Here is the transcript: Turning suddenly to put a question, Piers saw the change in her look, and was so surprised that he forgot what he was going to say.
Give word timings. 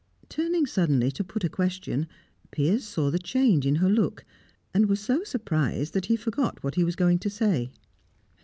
Turning 0.29 0.65
suddenly 0.65 1.11
to 1.11 1.23
put 1.23 1.43
a 1.43 1.47
question, 1.47 2.07
Piers 2.49 2.83
saw 2.87 3.11
the 3.11 3.19
change 3.19 3.67
in 3.67 3.75
her 3.75 3.87
look, 3.91 4.25
and 4.73 4.87
was 4.89 4.99
so 4.99 5.23
surprised 5.23 5.93
that 5.93 6.07
he 6.07 6.15
forgot 6.15 6.63
what 6.63 6.73
he 6.73 6.83
was 6.83 6.95
going 6.95 7.19
to 7.19 7.29
say. 7.29 7.69